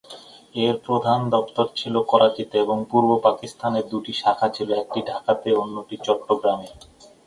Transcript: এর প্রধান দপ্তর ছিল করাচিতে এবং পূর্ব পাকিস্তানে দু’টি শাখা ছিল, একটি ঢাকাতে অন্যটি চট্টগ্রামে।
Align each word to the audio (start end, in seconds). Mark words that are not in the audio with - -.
এর 0.55 0.75
প্রধান 0.85 1.19
দপ্তর 1.29 1.65
ছিল 1.75 1.95
করাচিতে 2.03 2.55
এবং 2.59 2.77
পূর্ব 2.91 3.09
পাকিস্তানে 3.25 3.79
দু’টি 3.91 4.13
শাখা 4.13 4.47
ছিল, 4.55 4.69
একটি 4.73 4.99
ঢাকাতে 5.09 5.49
অন্যটি 5.55 5.95
চট্টগ্রামে। 6.05 6.69